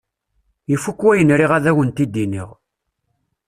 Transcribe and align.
Ifuk 0.75 0.99
wayen 1.05 1.35
riɣ 1.39 1.51
ad 1.57 1.65
awen-t-id-iniɣ. 1.71 2.49